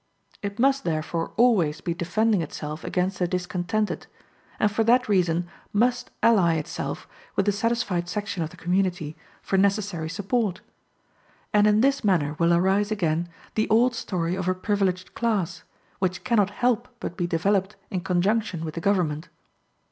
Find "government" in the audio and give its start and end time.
18.81-19.29